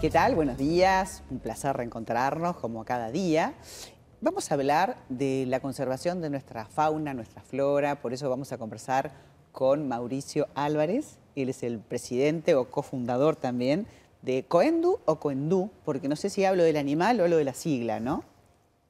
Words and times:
¿Qué 0.00 0.10
tal? 0.10 0.36
Buenos 0.36 0.56
días, 0.56 1.24
un 1.28 1.40
placer 1.40 1.76
reencontrarnos 1.76 2.56
como 2.58 2.84
cada 2.84 3.10
día. 3.10 3.54
Vamos 4.20 4.48
a 4.48 4.54
hablar 4.54 4.96
de 5.08 5.44
la 5.48 5.58
conservación 5.58 6.20
de 6.20 6.30
nuestra 6.30 6.66
fauna, 6.66 7.14
nuestra 7.14 7.42
flora, 7.42 8.00
por 8.00 8.12
eso 8.12 8.30
vamos 8.30 8.52
a 8.52 8.58
conversar 8.58 9.10
con 9.50 9.88
Mauricio 9.88 10.46
Álvarez. 10.54 11.18
Él 11.34 11.48
es 11.48 11.64
el 11.64 11.80
presidente 11.80 12.54
o 12.54 12.70
cofundador 12.70 13.34
también 13.34 13.88
de 14.22 14.44
Coendu 14.44 15.00
o 15.04 15.18
Coendú, 15.18 15.72
porque 15.84 16.06
no 16.06 16.14
sé 16.14 16.30
si 16.30 16.44
hablo 16.44 16.62
del 16.62 16.76
animal 16.76 17.18
o 17.18 17.24
hablo 17.24 17.36
de 17.36 17.44
la 17.44 17.54
sigla, 17.54 17.98
¿no? 17.98 18.22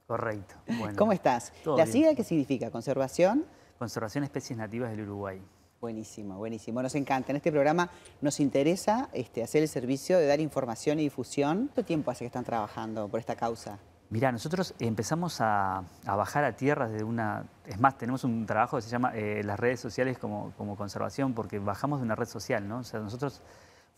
Correcto. 0.06 0.56
¿Cómo 0.98 1.12
estás? 1.12 1.54
¿La 1.64 1.86
sigla 1.86 2.14
qué 2.14 2.22
significa? 2.22 2.70
¿Conservación? 2.70 3.46
Conservación 3.78 4.24
de 4.24 4.26
especies 4.26 4.58
nativas 4.58 4.90
del 4.90 5.08
Uruguay. 5.08 5.40
Buenísimo, 5.80 6.36
buenísimo. 6.38 6.82
Nos 6.82 6.96
encanta. 6.96 7.30
En 7.30 7.36
este 7.36 7.52
programa 7.52 7.88
nos 8.20 8.40
interesa 8.40 9.08
este, 9.12 9.44
hacer 9.44 9.62
el 9.62 9.68
servicio 9.68 10.18
de 10.18 10.26
dar 10.26 10.40
información 10.40 10.98
y 10.98 11.04
difusión. 11.04 11.68
¿Cuánto 11.68 11.84
tiempo 11.84 12.10
hace 12.10 12.20
que 12.20 12.26
están 12.26 12.44
trabajando 12.44 13.06
por 13.08 13.20
esta 13.20 13.36
causa? 13.36 13.78
Mira, 14.10 14.32
nosotros 14.32 14.74
empezamos 14.80 15.40
a, 15.40 15.84
bajar 16.04 16.44
a 16.44 16.56
tierra 16.56 16.88
desde 16.88 17.04
una... 17.04 17.44
Es 17.64 17.78
más, 17.78 17.96
tenemos 17.96 18.24
un 18.24 18.44
trabajo 18.46 18.76
que 18.76 18.82
se 18.82 18.88
llama 18.88 19.12
eh, 19.14 19.42
las 19.44 19.60
redes 19.60 19.78
sociales 19.78 20.18
como, 20.18 20.52
como 20.56 20.76
conservación, 20.76 21.32
porque 21.32 21.60
bajamos 21.60 22.00
de 22.00 22.06
una 22.06 22.16
red 22.16 22.26
social, 22.26 22.66
¿no? 22.66 22.78
O 22.78 22.84
sea, 22.84 22.98
nosotros 23.00 23.42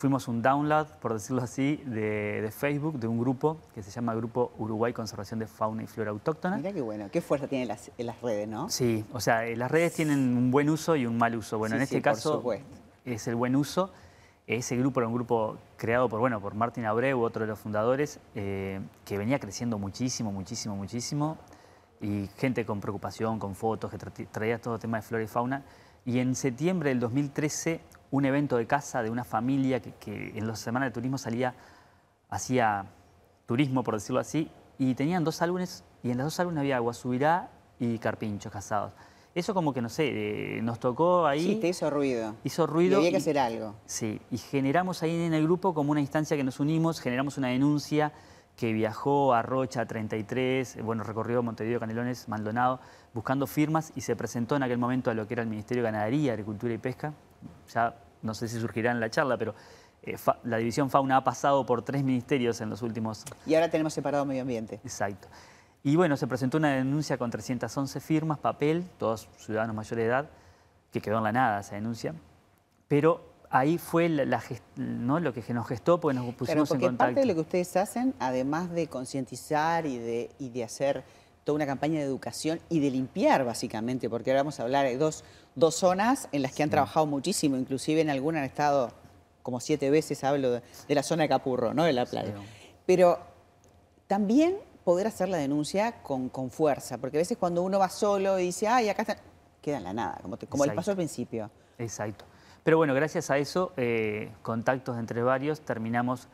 fuimos 0.01 0.29
un 0.29 0.41
download, 0.41 0.87
por 1.03 1.13
decirlo 1.13 1.43
así, 1.43 1.77
de, 1.85 2.51
Facebook, 2.57 2.99
de 2.99 3.07
un 3.07 3.21
grupo 3.21 3.59
que 3.75 3.83
se 3.83 3.91
llama 3.91 4.15
Grupo 4.15 4.51
Uruguay 4.57 4.95
Conservación 4.95 5.39
de 5.41 5.47
Fauna 5.47 5.83
y 5.83 5.87
Flora 5.87 6.11
Autóctona. 6.11 6.57
Mira 6.57 6.73
qué 6.73 6.81
bueno, 6.81 7.11
qué 7.13 7.21
fuerza 7.21 7.47
tienen 7.47 7.69
las, 7.69 7.91
las 7.99 8.19
redes, 8.23 8.49
¿no? 8.49 8.71
Sí, 8.71 9.05
o 9.13 9.21
sea, 9.21 9.45
eh, 9.45 9.57
las 9.57 9.71
redes 9.71 9.93
tienen 9.93 10.39
un 10.39 10.51
buen 10.51 10.71
uso 10.71 10.97
y 10.97 11.05
un 11.05 11.19
mal 11.19 11.37
uso. 11.37 11.59
Bueno, 11.59 11.77
en 11.77 11.83
este 11.83 12.01
caso 12.01 12.43
es 13.05 13.29
el 13.29 13.35
buen 13.35 13.55
uso. 13.55 13.93
Ese 14.47 14.75
grupo 14.75 15.01
era 15.01 15.07
un 15.07 15.13
grupo 15.15 15.59
creado 15.77 16.09
por, 16.09 16.19
bueno, 16.19 16.41
por 16.41 16.55
Martín 16.55 16.87
Abreu, 16.87 17.21
otro 17.21 17.43
de 17.43 17.49
los 17.49 17.59
fundadores, 17.59 18.21
eh, 18.35 18.81
que 19.05 19.19
venía 19.19 19.39
creciendo 19.39 19.79
muchísimo, 19.79 20.33
muchísimo, 20.33 20.77
muchísimo, 20.77 21.37
y 22.01 22.27
gente 22.39 22.65
con 22.65 22.81
preocupación, 22.81 23.39
con 23.39 23.55
fotos, 23.55 23.91
que 23.91 23.99
traía 24.25 24.59
todo 24.59 24.77
el 24.77 24.81
tema 24.81 24.97
de 24.97 25.03
flora 25.03 25.25
y 25.25 25.27
fauna. 25.27 25.63
Y 26.07 26.21
en 26.21 26.35
septiembre 26.35 26.89
del 26.89 27.01
2013 27.01 27.83
un 28.11 28.25
evento 28.25 28.57
de 28.57 28.67
casa 28.67 29.03
de 29.03 29.11
una 29.11 29.25
familia 29.25 29.81
que, 29.81 30.33
en 30.35 30.47
las 30.47 30.59
semanas 30.59 30.89
de 30.89 30.93
turismo 30.93 31.19
salía, 31.19 31.55
hacía 32.29 32.87
turismo, 33.47 33.83
por 33.83 33.95
decirlo 33.95 34.21
así, 34.21 34.51
y 34.79 34.95
tenían 34.95 35.25
dos 35.25 35.43
álbumes, 35.43 35.85
y 36.03 36.11
en 36.11 36.19
los 36.19 36.27
dos 36.27 36.41
álbumes 36.41 36.61
había 36.61 36.77
agua 36.77 36.95
subirá 36.95 37.51
y 37.79 37.99
carpinchos 37.99 38.53
casados. 38.53 38.93
Eso 39.33 39.55
como 39.55 39.73
que, 39.73 39.81
no 39.81 39.89
sé, 39.89 40.57
eh, 40.57 40.63
nos 40.63 40.81
tocó 40.81 41.27
ahí... 41.27 41.55
Sí, 41.55 41.57
te 41.61 41.69
hizo 41.69 41.89
ruido. 41.89 42.35
Hizo 42.43 42.67
ruido. 42.67 42.95
Y 42.95 42.99
había 42.99 43.11
que 43.11 43.17
hacer 43.19 43.39
algo. 43.39 43.77
Sí, 43.87 44.21
y 44.31 44.39
generamos 44.39 45.05
ahí 45.05 45.23
en 45.23 45.35
el 45.35 45.45
grupo 45.45 45.73
como 45.73 45.93
una 45.93 46.01
instancia 46.01 46.37
que 46.37 46.43
nos 46.43 46.59
unimos, 46.59 47.01
generamos 47.01 47.39
una 47.39 47.49
denuncia 47.49 48.13
que 48.57 48.73
viajó 48.73 49.33
a 49.33 49.43
Rocha 49.43 49.87
33, 49.87 50.83
bueno, 50.83 51.05
recorrió 51.05 51.43
Montevideo, 51.43 51.81
Canelones, 51.81 52.29
Maldonado, 52.29 52.81
buscando 53.15 53.47
firmas 53.47 53.93
y 53.95 54.03
se 54.03 54.17
presentó 54.17 54.57
en 54.57 54.65
aquel 54.65 54.79
momento 54.79 55.11
a 55.11 55.15
lo 55.15 55.27
que 55.27 55.35
era 55.35 55.43
el 55.43 55.49
Ministerio 55.49 55.83
de 55.83 55.91
Ganadería, 55.91 56.33
Agricultura 56.33 56.75
y 56.75 56.79
Pesca, 56.79 57.15
ya 57.73 57.95
no 58.23 58.35
sé 58.35 58.49
si 58.49 58.61
surgirá 58.61 58.91
en 58.91 59.01
la 59.01 59.11
charla, 59.11 59.37
pero 59.37 59.55
eh, 60.03 60.17
la 60.45 60.57
división 60.57 60.91
fauna 60.91 61.17
ha 61.17 61.25
pasado 61.25 61.65
por 61.65 61.83
tres 61.83 62.03
ministerios 62.03 62.61
en 62.61 62.71
los 62.71 62.83
últimos... 62.83 63.25
Y 63.47 63.55
ahora 63.55 63.71
tenemos 63.71 63.93
separado 63.93 64.25
medio 64.25 64.43
ambiente. 64.43 64.81
Exacto. 64.85 65.29
Y 65.83 65.97
bueno, 65.97 66.17
se 66.17 66.27
presentó 66.27 66.59
una 66.59 66.75
denuncia 66.75 67.17
con 67.17 67.31
311 67.31 68.01
firmas, 68.01 68.39
papel, 68.39 68.85
todos 68.99 69.29
ciudadanos 69.39 69.75
mayores 69.75 70.05
de 70.05 70.07
edad, 70.07 70.31
que 70.93 71.01
quedó 71.01 71.19
en 71.19 71.25
la 71.25 71.33
nada 71.33 71.61
esa 71.61 71.75
denuncia. 71.75 72.15
Pero 72.87 73.31
ahí 73.49 73.79
fue 73.79 74.09
la, 74.09 74.43
¿no? 74.77 75.21
lo 75.21 75.33
que 75.33 75.43
nos 75.55 75.67
gestó, 75.67 75.99
porque 75.99 76.19
nos 76.19 76.35
pusimos 76.35 76.71
en 76.71 76.81
contacto. 76.81 76.99
parte 76.99 77.21
de 77.21 77.27
lo 77.27 77.35
que 77.35 77.41
ustedes 77.41 77.77
hacen, 77.77 78.15
además 78.19 78.71
de 78.71 78.89
concientizar 78.89 79.87
y 79.87 79.99
de, 79.99 80.31
y 80.39 80.51
de 80.51 80.65
hacer 80.65 81.03
toda 81.51 81.57
una 81.57 81.67
campaña 81.67 81.99
de 81.99 82.05
educación 82.07 82.61
y 82.69 82.79
de 82.79 82.93
limpiar, 82.93 83.45
básicamente, 83.45 84.09
porque 84.09 84.31
ahora 84.31 84.43
vamos 84.43 84.61
a 84.61 84.63
hablar 84.63 84.87
de 84.87 84.97
dos, 84.97 85.25
dos 85.57 85.75
zonas 85.75 86.29
en 86.31 86.43
las 86.43 86.53
que 86.53 86.63
han 86.63 86.71
trabajado 86.71 87.07
muchísimo, 87.07 87.57
inclusive 87.57 88.01
en 88.01 88.09
algunas 88.09 88.41
han 88.41 88.47
estado 88.47 88.93
como 89.43 89.59
siete 89.59 89.91
veces, 89.91 90.23
hablo 90.23 90.53
de, 90.53 90.95
la 90.95 91.03
zona 91.03 91.25
de 91.25 91.29
Capurro, 91.29 91.75
¿no? 91.75 91.83
de 91.83 91.93
la 91.93 92.07
playa. 92.07 92.35
Pero 92.87 93.19
también 94.07 94.59
poder 94.85 95.09
hacer 95.09 95.29
la 95.29 95.39
denuncia 95.39 96.03
con, 96.03 96.29
con, 96.29 96.53
fuerza, 96.53 96.99
porque 96.99 97.17
a 97.17 97.21
veces 97.21 97.37
cuando 97.37 97.63
uno 97.63 97.81
va 97.81 97.89
solo 97.89 98.39
y 98.39 98.45
dice, 98.45 98.69
ay, 98.69 98.89
acá 98.89 99.03
está, 99.03 99.17
queda 99.61 99.79
en 99.79 99.85
la 99.85 99.93
nada, 99.93 100.19
como, 100.23 100.39
como 100.49 100.65
el 100.65 100.73
paso 100.73 100.93
al 100.93 100.97
principio. 100.97 101.51
Exacto. 101.79 102.27
Pero 102.63 102.77
bueno, 102.77 102.95
gracias 102.95 103.29
a 103.31 103.39
eso, 103.39 103.73
eh, 103.77 104.31
contactos 104.43 104.99
entre 104.99 105.25
varios, 105.25 105.63
terminamos 105.63 106.29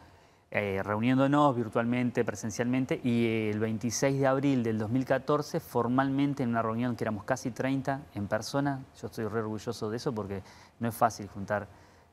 eh, 0.59 0.83
reuniéndonos 0.83 1.55
virtualmente, 1.55 2.25
presencialmente, 2.25 2.99
y 3.05 3.51
el 3.51 3.59
26 3.59 4.19
de 4.19 4.27
abril 4.27 4.63
del 4.63 4.79
2014, 4.79 5.61
formalmente 5.61 6.45
en 6.45 6.49
una 6.49 6.63
reunión 6.63 6.97
que 6.97 7.05
éramos 7.05 7.25
casi 7.25 7.51
30 7.51 8.07
en 8.15 8.27
persona, 8.27 8.83
yo 8.99 9.09
estoy 9.09 9.27
re 9.27 9.41
orgulloso 9.41 9.91
de 9.91 9.99
eso 9.99 10.15
porque 10.15 10.43
no 10.81 10.89
es 10.89 10.95
fácil 10.95 11.29
juntar 11.29 11.69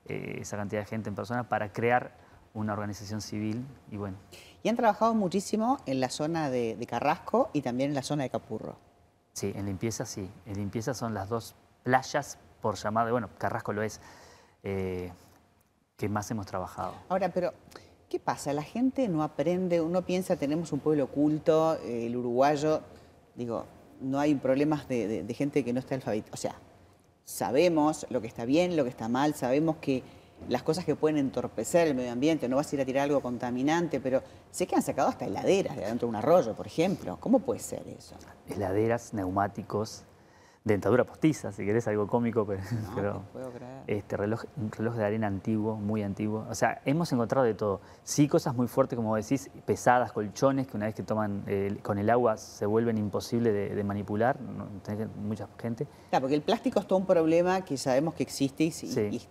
eh, 0.08 0.40
esa 0.42 0.58
cantidad 0.58 0.82
de 0.82 0.88
gente 0.88 1.08
en 1.08 1.16
persona 1.16 1.48
para 1.48 1.72
crear 1.72 2.18
una 2.54 2.74
organización 2.74 3.22
civil 3.22 3.66
y 3.90 3.96
bueno. 3.96 4.18
Y 4.62 4.68
han 4.68 4.76
trabajado 4.76 5.14
muchísimo 5.14 5.78
en 5.86 6.02
la 6.02 6.10
zona 6.10 6.50
de, 6.50 6.86
Carrasco 6.86 7.50
y 7.54 7.62
también 7.62 7.92
en 7.92 7.96
la 7.96 8.04
zona 8.04 8.24
de 8.24 8.30
Capurro. 8.30 8.76
Sí, 9.32 9.54
en 9.56 9.68
limpieza 9.68 10.06
sí. 10.06 10.30
En 10.46 10.58
limpieza 10.58 10.94
son 10.94 11.14
las 11.14 11.30
dos 11.30 11.56
playas, 11.84 12.38
por 12.62 12.76
llamar, 12.76 13.10
bueno, 13.10 13.30
Carrasco 13.38 13.72
lo 13.72 13.84
es, 13.84 14.02
eh, 14.64 15.14
que 15.96 16.10
más 16.10 16.30
hemos 16.30 16.46
trabajado. 16.46 16.94
Ahora, 17.08 17.30
pero 17.30 17.54
¿Qué 18.14 18.20
pasa? 18.20 18.54
La 18.54 18.62
gente 18.62 19.08
no 19.08 19.24
aprende, 19.24 19.82
uno 19.82 20.06
piensa, 20.06 20.36
tenemos 20.36 20.72
un 20.72 20.80
pueblo 20.80 21.06
oculto, 21.06 21.80
eh, 21.84 22.06
el 22.06 22.16
uruguayo, 22.16 22.82
digo, 23.34 23.66
no 24.02 24.20
hay 24.20 24.36
problemas 24.36 24.88
de, 24.88 25.26
gente 25.36 25.66
que 25.66 25.74
no 25.74 25.80
está 25.80 25.96
alfabetizada. 25.96 26.32
O 26.32 26.38
sea, 26.38 26.56
sabemos 27.26 28.06
lo 28.12 28.22
que 28.22 28.28
está 28.28 28.46
bien, 28.46 28.78
lo 28.78 28.84
que 28.84 28.92
está 28.92 29.10
mal, 29.10 29.34
sabemos 29.34 29.78
que 29.78 30.04
las 30.48 30.62
cosas 30.62 30.86
que 30.86 30.96
pueden 30.96 31.18
entorpecer 31.18 31.88
el 31.88 31.96
medio 31.96 32.12
ambiente, 32.12 32.48
no 32.48 32.58
vas 32.58 32.72
a 32.72 32.76
ir 32.76 32.82
a 32.84 32.86
tirar 32.86 33.06
algo 33.06 33.20
contaminante, 33.20 34.00
pero 34.00 34.22
sé 34.52 34.68
que 34.68 34.76
han 34.76 34.84
sacado 34.84 35.10
hasta 35.10 35.26
heladeras 35.26 35.76
de 35.76 35.86
adentro 35.86 36.06
de 36.08 36.10
un 36.12 36.16
arroyo, 36.16 36.54
por 36.54 36.68
ejemplo. 36.68 37.18
¿Cómo 37.20 37.40
puede 37.40 37.62
ser 37.62 37.82
eso? 37.98 38.14
Heladeras, 38.48 39.16
neumáticos, 39.16 40.04
dentadura 40.64 41.04
postiza, 41.04 41.52
si 41.52 41.66
querés 41.66 41.88
algo 41.88 42.08
cómico, 42.08 42.46
pero, 42.96 43.14
no, 43.14 43.22
puedo 43.34 43.52
creer. 43.52 43.84
Este, 43.88 44.16
reloj, 44.16 44.44
un 44.58 44.72
reloj 44.72 44.96
de 44.96 45.06
arena 45.06 45.28
antiguo, 45.28 45.76
muy 45.76 46.04
antiguo. 46.04 46.46
O 46.50 46.56
sea, 46.56 46.82
hemos 46.86 47.12
encontrado 47.12 47.46
de 47.46 47.54
todo. 47.54 47.82
Sí, 48.04 48.28
cosas 48.28 48.56
muy 48.56 48.68
fuertes, 48.68 48.96
como 48.96 49.16
decís, 49.16 49.50
pesadas, 49.66 50.12
colchones, 50.12 50.68
que 50.68 50.78
una 50.78 50.86
vez 50.86 50.96
que 50.96 51.04
toman 51.04 51.44
con 51.82 51.98
el 51.98 52.10
agua 52.10 52.38
se 52.38 52.66
vuelven 52.66 52.98
imposibles 52.98 53.76
de, 53.76 53.84
manipular, 53.84 54.40
mucha 54.40 55.48
gente. 55.60 55.88
Claro, 56.10 56.24
porque 56.24 56.36
el 56.36 56.42
plástico 56.42 56.80
es 56.80 56.88
todo 56.88 57.00
un 57.00 57.06
problema 57.06 57.66
que 57.66 57.78
sabemos 57.78 58.14
que 58.14 58.24
existe, 58.24 58.64
y, 58.64 59.22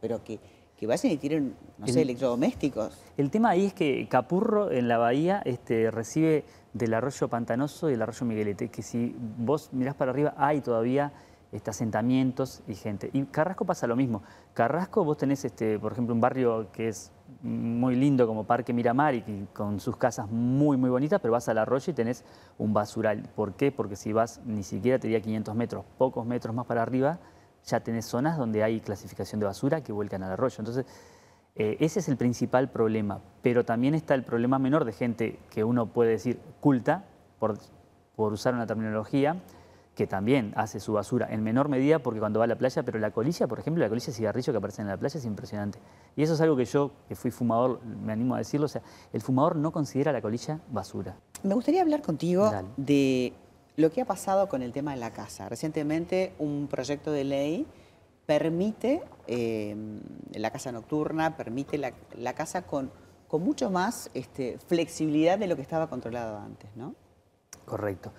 pero 0.00 0.22
que, 0.24 0.40
que 0.76 0.86
vayan 0.86 1.12
y 1.12 1.18
tiren, 1.18 1.54
no 1.78 1.86
sé, 1.86 2.00
electrodomésticos. 2.00 2.98
El 3.18 3.30
tema 3.30 3.50
ahí 3.50 3.66
es 3.66 3.74
que 3.74 4.08
Capurro, 4.08 4.70
en 4.70 4.88
la 4.88 4.96
bahía, 4.96 5.42
este, 5.44 5.90
recibe 5.90 6.44
del 6.72 6.94
arroyo 6.94 7.28
Pantanoso 7.28 7.90
y 7.90 7.94
el 7.94 8.02
arroyo 8.02 8.26
Miguelete, 8.26 8.68
que 8.68 8.82
si 8.82 9.16
vos 9.38 9.70
mirás 9.72 9.94
para 9.94 10.10
arriba 10.10 10.34
hay 10.36 10.60
todavía 10.60 11.12
este, 11.52 11.70
asentamientos 11.70 12.62
y 12.68 12.74
gente. 12.74 13.10
Y 13.12 13.24
Carrasco 13.24 13.64
pasa 13.64 13.88
lo 13.88 13.96
mismo. 13.96 14.22
Carrasco 14.54 15.04
vos 15.04 15.16
tenés, 15.16 15.44
este, 15.44 15.80
por 15.80 15.92
ejemplo, 15.92 16.14
un 16.14 16.20
barrio 16.20 16.70
que 16.70 16.88
es 16.88 17.10
muy 17.42 17.96
lindo 17.96 18.26
como 18.26 18.44
Parque 18.44 18.72
Miramar 18.72 19.14
y 19.14 19.48
con 19.52 19.80
sus 19.80 19.96
casas 19.96 20.30
muy, 20.30 20.76
muy 20.76 20.90
bonitas, 20.90 21.20
pero 21.20 21.32
vas 21.32 21.48
al 21.48 21.58
arroyo 21.58 21.90
y 21.90 21.94
tenés 21.94 22.24
un 22.58 22.72
basural. 22.72 23.28
¿Por 23.34 23.54
qué? 23.54 23.72
Porque 23.72 23.96
si 23.96 24.12
vas 24.12 24.40
ni 24.46 24.62
siquiera 24.62 24.98
te 25.00 25.08
diría 25.08 25.20
500 25.20 25.54
metros, 25.56 25.84
pocos 25.98 26.24
metros 26.24 26.54
más 26.54 26.66
para 26.66 26.82
arriba, 26.82 27.18
ya 27.64 27.80
tenés 27.80 28.06
zonas 28.06 28.38
donde 28.38 28.62
hay 28.62 28.80
clasificación 28.80 29.40
de 29.40 29.46
basura 29.46 29.82
que 29.82 29.92
vuelcan 29.92 30.22
al 30.22 30.32
arroyo. 30.32 30.56
Entonces, 30.58 30.86
eh, 31.56 31.76
ese 31.80 32.00
es 32.00 32.08
el 32.08 32.16
principal 32.16 32.70
problema, 32.70 33.20
pero 33.42 33.64
también 33.64 33.94
está 33.94 34.14
el 34.14 34.22
problema 34.22 34.58
menor 34.58 34.84
de 34.84 34.92
gente 34.92 35.38
que 35.50 35.64
uno 35.64 35.86
puede 35.86 36.10
decir 36.10 36.40
culta, 36.60 37.04
por, 37.38 37.58
por 38.16 38.32
usar 38.32 38.54
una 38.54 38.66
terminología, 38.66 39.36
que 39.94 40.06
también 40.06 40.52
hace 40.56 40.80
su 40.80 40.94
basura 40.94 41.28
en 41.30 41.42
menor 41.42 41.68
medida 41.68 41.98
porque 41.98 42.20
cuando 42.20 42.38
va 42.38 42.44
a 42.44 42.48
la 42.48 42.56
playa, 42.56 42.82
pero 42.82 42.98
la 42.98 43.10
colilla, 43.10 43.46
por 43.46 43.58
ejemplo, 43.58 43.82
la 43.82 43.88
colilla 43.88 44.06
de 44.06 44.12
cigarrillo 44.12 44.52
que 44.52 44.56
aparece 44.56 44.82
en 44.82 44.88
la 44.88 44.96
playa 44.96 45.18
es 45.18 45.26
impresionante. 45.26 45.78
Y 46.16 46.22
eso 46.22 46.34
es 46.34 46.40
algo 46.40 46.56
que 46.56 46.64
yo, 46.64 46.92
que 47.08 47.14
fui 47.14 47.30
fumador, 47.30 47.82
me 47.84 48.12
animo 48.12 48.34
a 48.34 48.38
decirlo, 48.38 48.66
o 48.66 48.68
sea, 48.68 48.82
el 49.12 49.20
fumador 49.20 49.56
no 49.56 49.72
considera 49.72 50.12
la 50.12 50.22
colilla 50.22 50.60
basura. 50.70 51.16
Me 51.42 51.54
gustaría 51.54 51.82
hablar 51.82 52.02
contigo 52.02 52.50
de 52.76 53.34
lo 53.76 53.90
que 53.90 54.00
ha 54.00 54.04
pasado 54.06 54.48
con 54.48 54.62
el 54.62 54.72
tema 54.72 54.92
de 54.92 54.98
la 54.98 55.10
casa. 55.10 55.48
Recientemente 55.48 56.32
un 56.38 56.68
proyecto 56.70 57.12
de 57.12 57.24
ley 57.24 57.66
permite 58.30 59.02
eh, 59.26 59.74
la 60.34 60.52
casa 60.52 60.70
nocturna, 60.70 61.36
permite 61.36 61.78
la, 61.78 62.32
casa 62.32 62.62
con, 62.62 62.92
con, 63.26 63.42
mucho 63.42 63.70
más 63.70 64.08
este, 64.14 64.56
flexibilidad 64.68 65.36
de 65.36 65.48
lo 65.48 65.56
que 65.56 65.62
estaba 65.62 65.88
controlado 65.88 66.38
antes, 66.38 66.70
¿no? 66.76 66.94
Correcto. 67.64 68.12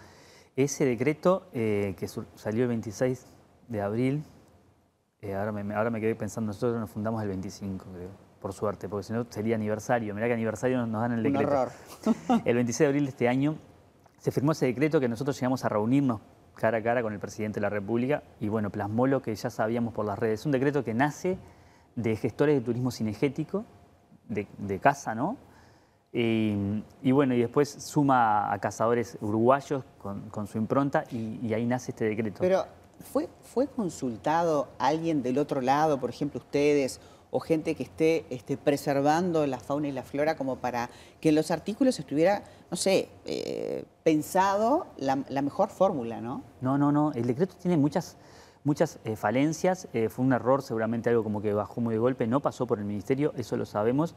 Ese 0.57 0.83
decreto 0.83 1.47
eh, 1.53 1.95
que 1.97 2.09
salió 2.09 2.63
el 2.63 2.67
26 2.67 3.25
de 3.69 3.81
abril, 3.81 4.25
eh, 5.21 5.33
ahora, 5.33 5.53
me, 5.53 5.73
ahora 5.73 5.89
me 5.89 6.01
quedé 6.01 6.13
pensando, 6.13 6.47
nosotros 6.47 6.77
nos 6.77 6.89
fundamos 6.89 7.21
el 7.21 7.29
25, 7.29 7.85
creo. 7.93 8.09
por 8.41 8.51
suerte, 8.51 8.89
porque 8.89 9.03
si 9.03 9.13
no 9.13 9.25
sería 9.29 9.55
aniversario. 9.55 10.13
Mirá 10.13 10.27
que 10.27 10.33
aniversario 10.33 10.85
nos 10.85 11.01
dan 11.01 11.13
el 11.13 11.25
Un 11.25 11.31
decreto. 11.31 11.53
horror. 11.53 11.71
El 12.45 12.55
26 12.55 12.79
de 12.79 12.85
abril 12.87 13.03
de 13.05 13.11
este 13.11 13.29
año 13.29 13.55
se 14.17 14.29
firmó 14.31 14.51
ese 14.51 14.65
decreto 14.65 14.99
que 14.99 15.07
nosotros 15.07 15.37
llegamos 15.37 15.63
a 15.63 15.69
reunirnos 15.69 16.19
cara 16.55 16.79
a 16.79 16.83
cara 16.83 17.01
con 17.01 17.13
el 17.13 17.19
presidente 17.19 17.59
de 17.59 17.61
la 17.61 17.69
República 17.69 18.23
y 18.39 18.49
bueno, 18.49 18.69
plasmó 18.69 19.07
lo 19.07 19.21
que 19.21 19.33
ya 19.35 19.49
sabíamos 19.49 19.93
por 19.93 20.05
las 20.05 20.17
redes. 20.19 20.41
Es 20.41 20.45
un 20.45 20.51
decreto 20.51 20.83
que 20.83 20.93
nace 20.93 21.37
de 21.95 22.15
gestores 22.15 22.55
de 22.55 22.61
turismo 22.61 22.91
cinegético, 22.91 23.65
de, 24.27 24.47
de 24.57 24.79
casa, 24.79 25.15
¿no? 25.15 25.37
Y, 26.13 26.83
bueno, 27.11 27.33
y 27.33 27.39
después 27.39 27.69
suma 27.69 28.51
a 28.51 28.59
cazadores 28.59 29.17
uruguayos 29.21 29.85
con, 29.97 30.29
con 30.29 30.45
su 30.45 30.57
impronta 30.57 31.05
y, 31.09 31.39
y 31.41 31.53
ahí 31.53 31.65
nace 31.65 31.91
este 31.91 32.03
decreto. 32.05 32.39
Pero, 32.41 32.65
¿fue, 33.03 33.29
¿fue 33.41 33.67
consultado 33.67 34.67
alguien 34.79 35.23
del 35.23 35.37
otro 35.37 35.61
lado, 35.61 35.99
por 35.99 36.09
ejemplo 36.09 36.39
ustedes, 36.39 36.99
o 37.31 37.39
gente 37.39 37.75
que 37.75 37.83
esté 37.83 38.57
preservando 38.57 39.47
la 39.47 39.59
fauna 39.59 39.87
y 39.87 39.91
la 39.91 40.03
flora 40.03 40.35
como 40.35 40.57
para 40.57 40.89
que 41.21 41.29
en 41.29 41.35
los 41.35 41.49
artículos 41.49 41.97
estuviera, 41.97 42.43
no 42.69 42.75
sé, 42.77 43.07
eh, 43.25 43.85
pensado 44.03 44.87
la, 44.97 45.15
mejor 45.15 45.69
fórmula, 45.69 46.19
¿no? 46.19 46.43
No, 46.59 46.77
no, 46.77 46.91
no. 46.91 47.13
El 47.13 47.25
decreto 47.25 47.55
tiene 47.55 47.77
muchas, 47.77 48.17
muchas 48.65 48.99
eh, 49.05 49.15
falencias. 49.15 49.87
Eh, 49.93 50.09
fue 50.09 50.25
un 50.25 50.33
error, 50.33 50.61
seguramente 50.61 51.09
algo 51.09 51.23
como 51.23 51.41
que 51.41 51.53
bajó 51.53 51.79
muy 51.79 51.93
de 51.93 51.99
golpe. 51.99 52.27
No 52.27 52.41
pasó 52.41 52.67
por 52.67 52.79
el 52.79 52.85
ministerio, 52.85 53.33
eso 53.37 53.55
lo 53.55 53.65
sabemos. 53.65 54.15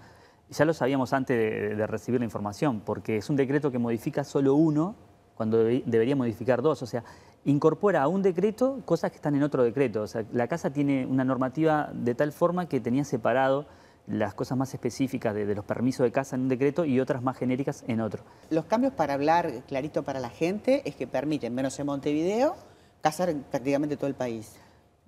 Ya 0.51 0.65
lo 0.65 0.75
sabíamos 0.75 1.13
antes 1.13 1.79
de 1.79 1.87
recibir 1.87 2.21
la 2.21 2.27
información, 2.27 2.83
porque 2.85 3.17
es 3.17 3.31
un 3.31 3.37
decreto 3.37 3.71
que 3.71 3.79
modifica 3.79 4.25
solo 4.25 4.55
uno 4.55 4.95
cuando 5.37 5.59
debe- 5.59 5.83
debería 5.87 6.17
modificar 6.17 6.63
dos. 6.63 6.83
O 6.83 6.87
sea, 6.87 7.05
incorpora 7.45 8.03
a 8.03 8.09
un 8.09 8.23
decreto 8.23 8.81
cosas 8.85 9.11
que 9.11 9.17
están 9.17 9.35
en 9.35 9.43
otro 9.43 9.63
decreto. 9.63 10.03
O 10.03 10.07
sea, 10.07 10.25
la 10.33 10.49
casa 10.49 10.71
tiene 10.71 11.07
una 11.07 11.25
normativa 11.25 11.91
de 11.93 12.15
tal 12.15 12.33
forma 12.33 12.69
que 12.69 12.81
tenía 12.81 13.05
separado 13.05 13.67
las 14.07 14.35
cosas 14.35 14.59
más 14.59 14.73
específicas 14.75 15.35
de, 15.35 15.55
los 15.55 15.65
permisos 15.65 16.05
de 16.05 16.13
casa 16.13 16.37
en 16.37 16.43
un 16.43 16.49
decreto 16.49 16.85
y 16.85 17.01
otras 17.01 17.23
más 17.23 17.39
genéricas 17.39 17.85
en 17.89 18.01
otro. 18.03 18.23
Los 18.51 18.67
cambios 18.67 18.93
para 18.93 19.15
hablar 19.15 19.51
clarito 19.67 20.03
para 20.03 20.21
la 20.21 20.29
gente 20.29 20.83
es 20.85 20.95
que 20.95 21.07
permiten, 21.07 21.55
menos 21.55 21.79
en 21.79 21.87
Montevideo, 21.87 22.55
cazar 23.01 23.31
en 23.31 23.43
prácticamente 23.43 23.97
todo 23.97 24.07
el 24.09 24.15
país. 24.15 24.57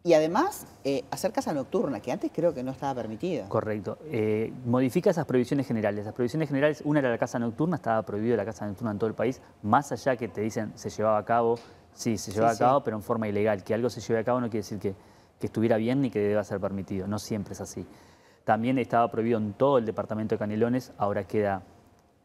Y 0.07 0.15
además, 0.15 0.69
eh, 0.85 1.03
hacer 1.11 1.33
caza 1.33 1.53
nocturna, 1.53 1.99
que 1.99 2.13
antes 2.13 2.31
creo 2.33 2.55
que 2.55 2.63
no 2.63 2.71
estaba 2.71 2.95
permitida. 2.95 3.49
Correcto. 3.49 3.99
Eh, 4.05 4.53
modifica 4.65 5.11
esas 5.11 5.27
prohibiciones 5.27 5.67
generales. 5.67 6.05
Las 6.05 6.15
prohibiciones 6.15 6.47
generales, 6.49 6.81
una 6.85 7.01
era 7.01 7.11
la 7.11 7.19
casa 7.19 7.41
nocturna, 7.41 7.75
estaba 7.75 8.03
prohibida 8.03 8.37
la 8.37 8.45
casa 8.45 8.69
nocturna 8.69 8.93
en 8.93 8.99
todo 9.01 9.09
el 9.09 9.15
país, 9.17 9.43
más 9.65 9.91
allá 9.91 10.15
que 10.17 10.29
te 10.29 10.43
dicen 10.43 10.71
se 10.77 10.91
llevaba 10.91 11.19
a 11.19 11.25
cabo, 11.25 11.59
sí, 11.93 12.17
se 12.19 12.31
llevaba 12.31 12.55
Sí, 12.55 12.63
a 12.63 12.67
cabo, 12.69 12.79
sí. 12.79 12.83
pero 12.85 12.97
en 12.99 13.03
forma 13.03 13.27
ilegal. 13.27 13.65
Que 13.65 13.75
algo 13.75 13.91
se 13.91 14.01
lleve 14.01 14.21
a 14.21 14.23
cabo 14.25 14.41
no 14.41 14.47
quiere 14.47 14.59
decir 14.59 14.79
que, 14.79 14.95
que 15.41 15.47
estuviera 15.49 15.77
bien 15.77 16.01
ni 16.01 16.09
que 16.11 16.21
deba 16.21 16.45
ser 16.45 16.61
permitido. 16.61 17.09
No 17.09 17.19
siempre 17.19 17.55
es 17.55 17.61
así. 17.61 17.85
También 18.45 18.79
estaba 18.79 19.11
prohibido 19.11 19.39
en 19.39 19.55
todo 19.55 19.79
el 19.79 19.87
departamento 19.87 20.37
de 20.37 20.39
Canelones, 20.39 20.93
ahora 20.99 21.25
queda, 21.25 21.63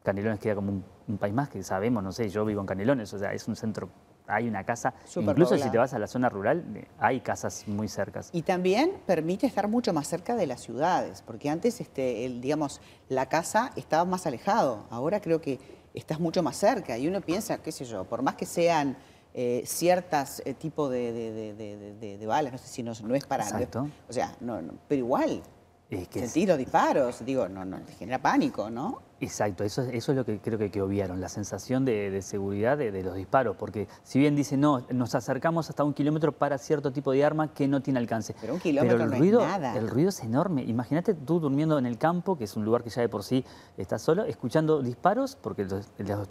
Canelones 0.04 0.40
queda 0.40 0.54
como 0.54 0.70
un, 0.72 0.86
un 1.08 1.18
país 1.18 1.34
más 1.34 1.50
que 1.50 1.64
sabemos, 1.64 2.04
no 2.04 2.12
sé, 2.12 2.30
yo 2.30 2.46
vivo 2.46 2.62
en 2.62 2.68
Canelones, 2.68 3.12
o 3.16 3.18
sea, 3.18 3.34
es 3.34 3.48
un 3.48 3.56
centro, 3.56 3.90
hay 4.32 4.48
una 4.48 4.64
casa, 4.64 4.94
incluso 5.16 5.58
si 5.58 5.70
te 5.70 5.78
vas 5.78 5.94
a 5.94 6.00
la 6.00 6.08
zona 6.08 6.30
rural, 6.30 6.64
hay 7.00 7.20
casas 7.22 7.68
muy 7.68 7.88
cercas. 7.88 8.30
Y 8.34 8.42
también 8.44 8.94
permite 9.06 9.46
estar 9.48 9.68
mucho 9.68 9.94
más 9.94 10.08
cerca 10.08 10.36
de 10.36 10.48
las 10.48 10.62
ciudades, 10.62 11.22
porque 11.26 11.50
antes, 11.50 11.82
este, 11.82 12.26
el, 12.26 12.42
digamos, 12.42 12.82
la 13.10 13.28
casa 13.28 13.72
estaba 13.76 14.06
más 14.06 14.26
alejado. 14.26 14.86
Ahora 14.90 15.20
creo 15.22 15.42
que 15.42 15.60
estás 15.94 16.20
mucho 16.20 16.42
más 16.42 16.56
cerca 16.56 16.98
y 16.98 17.08
uno 17.08 17.22
piensa, 17.22 17.58
qué 17.58 17.72
sé 17.72 17.86
yo, 17.86 18.06
por 18.06 18.22
más 18.22 18.36
que 18.36 18.46
sean 18.46 18.96
eh, 19.34 19.64
ciertas 19.66 20.42
eh, 20.46 20.54
tipo 20.54 20.90
de, 20.90 21.12
de- 21.14 21.32
de- 21.32 21.54
de- 21.56 21.94
de- 21.96 22.18
de 22.18 22.26
balas, 22.26 22.52
no 22.54 22.58
sé 22.58 22.68
si 22.68 22.84
no, 22.84 22.92
no 23.04 23.16
es 23.16 23.26
para... 23.26 23.44
Exacto. 23.46 23.88
o 24.10 24.14
sea, 24.14 24.36
no, 24.42 24.62
no, 24.62 24.74
pero 24.88 25.00
igual, 25.00 25.42
Es 25.90 26.08
que 26.10 26.20
es- 26.20 26.26
sentís 26.32 26.48
los 26.50 26.58
disparos, 26.58 27.24
digo, 27.26 27.48
no, 27.48 27.64
no, 27.66 27.80
te 27.82 27.94
genera 27.94 28.20
pánico, 28.22 28.70
¿no? 28.70 29.02
Exacto, 29.22 29.64
eso, 29.64 29.84
es- 29.84 29.94
eso 29.94 30.12
es 30.12 30.18
lo 30.18 30.26
que 30.26 30.40
creo 30.40 30.58
que, 30.58 30.72
que 30.72 30.82
obviaron, 30.82 31.22
la 31.22 31.30
sensación 31.30 31.86
de, 31.86 32.10
de 32.10 32.22
seguridad 32.24 32.78
de, 32.78 32.92
de 32.92 33.04
los 33.04 33.16
disparos, 33.16 33.56
porque 33.56 33.88
si 34.04 34.18
bien 34.18 34.36
dicen, 34.36 34.60
no, 34.62 34.84
nos 34.90 35.14
acercamos 35.14 35.70
hasta 35.70 35.84
un 35.84 35.94
kilómetro 35.94 36.32
para 36.32 36.58
cierto 36.58 36.92
tipo 36.92 37.12
de 37.12 37.24
arma 37.24 37.54
que 37.54 37.68
no 37.68 37.82
tiene 37.82 38.00
alcance. 38.00 38.36
Pero 38.42 38.56
un 38.56 38.60
kilómetro 38.60 38.98
el 38.98 39.10
no 39.10 39.14
es 39.14 39.20
ruido, 39.20 39.40
nada. 39.42 39.78
El 39.78 39.88
ruido 39.88 40.10
es 40.10 40.20
enorme. 40.24 40.64
Imagínate 40.64 41.14
tú 41.14 41.40
durmiendo 41.40 41.78
en 41.78 41.86
el 41.86 42.00
campo, 42.00 42.36
que 42.36 42.46
es 42.46 42.58
un 42.58 42.66
lugar 42.66 42.84
que 42.84 42.90
ya 42.90 43.02
de 43.04 43.10
por 43.10 43.24
sí 43.24 43.46
estás 43.78 44.02
solo, 44.02 44.24
escuchando 44.26 44.82
disparos, 44.82 45.36
porque 45.36 45.66
los, 45.66 45.88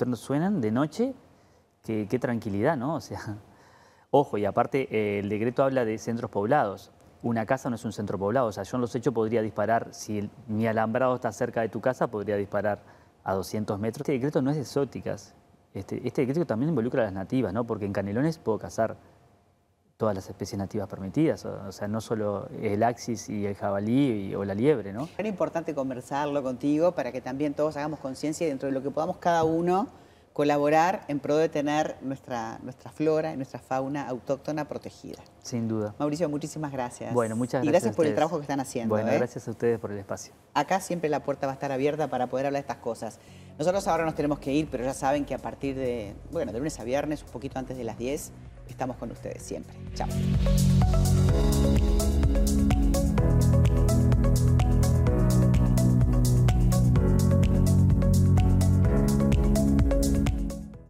los 0.07 0.19
suenan 0.21 0.61
de 0.61 0.73
noche, 0.73 1.15
qué, 1.85 2.09
qué 2.11 2.19
tranquilidad, 2.19 2.77
¿no? 2.77 2.97
O 2.97 3.01
sea, 3.01 3.21
ojo, 4.11 4.37
y 4.37 4.45
aparte 4.45 4.89
eh, 4.91 5.21
el 5.21 5.29
decreto 5.29 5.63
habla 5.63 5.85
de 5.85 5.97
centros 5.99 6.29
poblados. 6.31 6.91
Una 7.23 7.45
casa 7.45 7.69
no 7.69 7.77
es 7.77 7.85
un 7.85 7.93
centro 7.93 8.19
poblado, 8.19 8.47
o 8.47 8.53
sea, 8.53 8.63
yo 8.63 8.77
en 8.77 8.81
los 8.81 8.95
hechos 8.95 9.13
podría 9.13 9.43
disparar, 9.43 9.89
si 9.93 10.31
mi 10.49 10.67
alambrado 10.67 11.15
está 11.15 11.31
cerca 11.33 11.61
de 11.61 11.69
tu 11.69 11.81
casa, 11.81 12.07
podría 12.07 12.37
disparar 12.37 12.81
a 13.25 13.35
200 13.35 13.79
metros. 13.79 14.01
Este 14.01 14.13
decreto 14.13 14.41
no 14.41 14.51
es 14.51 14.57
de 14.57 14.63
exóticas, 14.63 15.35
este, 15.75 16.01
este 16.07 16.23
decreto 16.23 16.47
también 16.47 16.71
involucra 16.71 17.03
a 17.03 17.05
las 17.05 17.13
nativas, 17.13 17.53
¿no? 17.53 17.65
Porque 17.65 17.85
en 17.85 17.93
Canelones 17.93 18.39
puedo 18.39 18.59
cazar 18.59 18.97
todas 20.01 20.15
las 20.15 20.27
especies 20.31 20.59
nativas 20.59 20.89
permitidas, 20.89 21.45
o, 21.45 21.71
sea, 21.73 21.87
no 21.87 22.01
solo 22.01 22.49
el 22.63 22.83
axis 22.83 23.29
y 23.29 23.45
el 23.45 23.55
jabalí 23.55 24.35
o 24.35 24.47
la 24.47 24.55
liebre, 24.55 24.95
¿no? 24.95 25.11
Era 25.19 25.29
importante 25.29 25.75
conversarlo 25.75 26.43
contigo 26.43 26.93
para 26.93 27.13
que 27.13 27.21
también 27.21 27.53
todos 27.53 27.77
hagamos 27.77 28.01
conciencia 28.01 28.47
dentro 28.47 28.69
de 28.69 28.73
lo 28.73 28.83
que 28.83 28.91
podamos 28.91 29.19
cada 29.19 29.45
uno 29.45 29.89
colaborar 30.41 31.03
en 31.09 31.21
pro 31.21 31.37
de 31.37 31.51
tener 31.51 31.97
nuestra, 32.01 32.59
nuestra 32.63 32.91
flora 32.91 33.35
y 33.35 33.37
nuestra 33.37 33.59
fauna 33.61 34.09
autóctona 34.09 34.67
protegida. 34.67 35.19
Sin 35.43 35.69
duda. 35.69 35.95
Mauricio, 35.99 36.31
muchísimas 36.31 36.73
gracias. 36.73 37.13
Bueno, 37.13 37.37
muchas 37.37 37.63
Y 37.63 37.67
gracias. 37.67 37.83
gracias 37.83 37.93
a 37.93 37.97
por 37.97 38.07
el 38.07 38.15
trabajo 38.15 38.37
que 38.37 38.45
están 38.45 38.59
haciendo. 38.59 38.95
Bueno, 38.95 39.11
¿eh? 39.11 39.19
gracias 39.19 39.47
a 39.47 39.51
ustedes 39.51 39.79
por 39.79 39.93
el 39.93 39.99
espacio. 39.99 40.33
Acá 40.55 40.81
siempre 40.81 41.11
la 41.11 41.23
puerta 41.23 41.47
va 41.47 41.53
a 41.53 41.57
estar 41.57 41.73
abierta 41.73 42.09
para 42.09 42.29
poder 42.29 42.47
hablar 42.47 42.63
de 42.63 42.71
estas 42.71 42.83
cosas. 42.83 43.19
Nosotros 43.59 43.87
ahora 43.87 44.07
nos 44.07 44.15
tenemos 44.15 44.39
que 44.39 44.51
ir, 44.51 44.69
pero 44.71 44.83
ya 44.83 44.95
saben 44.95 45.27
que 45.27 45.35
a 45.35 45.39
partir 45.39 45.77
de, 45.77 46.15
bueno, 46.33 46.53
de 46.53 46.59
lunes 46.59 46.81
a 46.81 46.85
viernes, 46.85 47.23
un 47.23 47.29
poquito 47.29 47.59
antes 47.59 47.77
de 47.77 47.85
las 47.85 47.99
10, 47.99 48.33
estamos 48.67 48.97
con 48.97 49.11
ustedes 49.11 49.43
siempre. 49.43 49.77
Chao. 49.93 50.09